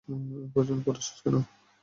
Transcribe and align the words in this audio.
ওর 0.09 0.17
পিছনে 0.53 0.81
পরে 0.85 0.99
আছেন 1.01 1.17
কেন? 1.23 1.35